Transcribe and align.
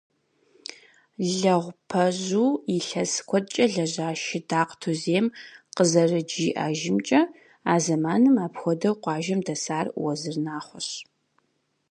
Лэгъупэжьу 1.37 2.49
илъэс 2.77 3.13
куэдкӏэ 3.27 3.65
лэжьа 3.73 4.09
Шыдакъ 4.23 4.73
Тузем 4.81 5.25
къызэрыджиӏэжамкӏэ, 5.75 7.21
а 7.71 7.75
зэманым 7.83 8.35
апхуэдэу 8.45 8.95
къуажэм 9.03 9.39
дэсар 9.47 9.85
Уэзыр 10.01 10.37
Нахъуэщ. 10.45 10.89